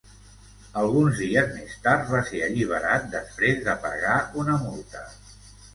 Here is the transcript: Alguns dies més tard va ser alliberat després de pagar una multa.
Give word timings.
Alguns 0.83 1.21
dies 1.25 1.51
més 1.59 1.75
tard 1.85 2.09
va 2.15 2.23
ser 2.31 2.41
alliberat 2.49 3.07
després 3.13 3.65
de 3.69 3.79
pagar 3.87 4.19
una 4.45 4.59
multa. 4.67 5.11